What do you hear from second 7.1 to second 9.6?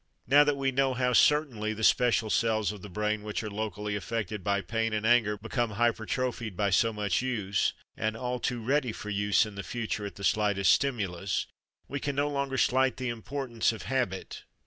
use, and all too ready for use in